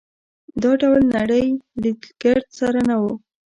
دا 0.61 0.71
ډول 0.81 1.01
نړۍ 1.17 1.45
لید 1.81 2.01
ګرد 2.21 2.47
سره 2.59 2.79
نه 2.89 2.95
وو. 3.01 3.13